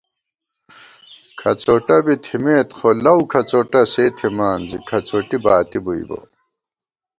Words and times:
کھڅوٹہ 1.39 1.97
بی 2.05 2.15
تھِمېت 2.23 2.69
خو 2.77 2.89
لَؤ 3.03 3.19
کھڅوٹہ 3.31 3.81
سے 3.93 4.05
تھِمان 4.17 4.59
زی 4.69 4.77
کھڅوٹی 4.89 5.37
باتی 5.43 5.79
بُوئیبہ 5.83 6.19